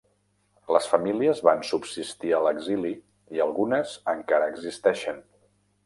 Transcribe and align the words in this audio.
Les 0.75 0.87
famílies 0.93 1.41
van 1.49 1.61
subsistir 1.73 2.33
a 2.37 2.41
l'exili 2.47 2.95
i 3.39 3.45
algunes 3.49 3.97
encara 4.19 4.53
existeixen. 4.57 5.27